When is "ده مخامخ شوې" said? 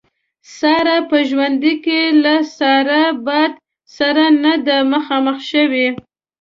4.65-5.87